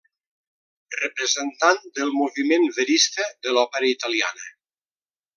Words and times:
Representant 1.01 1.83
del 1.99 2.09
moviment 2.21 2.65
Verista 2.77 3.27
de 3.47 3.53
l'òpera 3.57 3.91
italiana. 3.97 4.49